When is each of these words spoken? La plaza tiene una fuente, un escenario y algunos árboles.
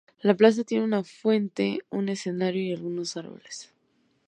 La 0.23 0.33
plaza 0.33 0.63
tiene 0.63 0.83
una 0.83 1.03
fuente, 1.03 1.77
un 1.91 2.09
escenario 2.09 2.63
y 2.63 2.73
algunos 2.73 3.17
árboles. 3.17 3.71